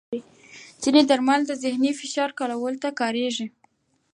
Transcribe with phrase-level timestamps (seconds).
[0.81, 3.47] ځینې درمل د ذهني فشار کمولو ته کارېږي.